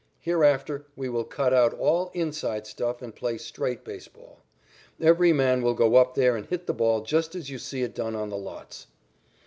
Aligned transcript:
Hereafter 0.19 0.87
we 0.95 1.09
will 1.09 1.23
cut 1.25 1.53
out 1.53 1.75
all 1.75 2.09
'inside' 2.15 2.65
stuff 2.65 3.03
and 3.03 3.13
play 3.15 3.37
straight 3.37 3.83
baseball. 3.85 4.39
Every 4.99 5.31
man 5.31 5.61
will 5.61 5.75
go 5.75 5.97
up 5.97 6.15
there 6.15 6.35
and 6.35 6.47
hit 6.47 6.65
the 6.65 6.73
ball 6.73 7.01
just 7.01 7.35
as 7.35 7.51
you 7.51 7.59
see 7.59 7.83
it 7.83 7.93
done 7.93 8.15
on 8.15 8.31
the 8.31 8.35
lots." 8.37 8.87